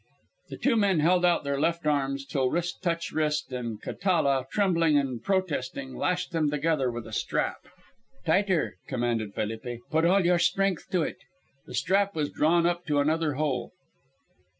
[0.49, 4.97] The two men held out their left arms till wrist touched wrist, and Catala, trembling
[4.97, 7.57] and protesting, lashed them together with a strap.
[8.25, 11.17] "Tighter," commanded Felipe; "put all your strength to it."
[11.67, 13.73] The strap was drawn up to another hole.